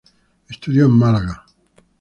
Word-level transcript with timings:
Estudió 0.49 0.85
en 0.85 0.93
Málaga. 0.97 1.45